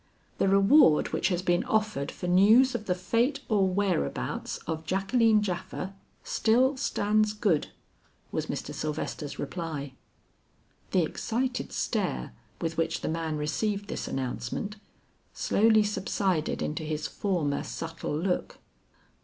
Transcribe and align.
"The 0.39 0.47
reward 0.47 1.13
which 1.13 1.27
has 1.27 1.43
been 1.43 1.63
offered 1.65 2.09
for 2.11 2.25
news 2.25 2.73
of 2.73 2.87
the 2.87 2.95
fate 2.95 3.41
or 3.49 3.67
whereabouts 3.69 4.57
of 4.65 4.83
Jacqueline 4.83 5.43
Japha, 5.43 5.93
still 6.23 6.75
stands 6.75 7.33
good," 7.33 7.67
was 8.31 8.47
Mr. 8.47 8.73
Sylvester's 8.73 9.37
reply. 9.37 9.93
The 10.89 11.03
excited 11.03 11.71
stare 11.71 12.33
with 12.59 12.77
which 12.77 13.01
the 13.01 13.09
man 13.09 13.37
received 13.37 13.89
this 13.89 14.07
announcement, 14.07 14.77
slowly 15.35 15.83
subsided 15.83 16.63
into 16.63 16.81
his 16.81 17.05
former 17.05 17.61
subtle 17.61 18.17
look. 18.17 18.57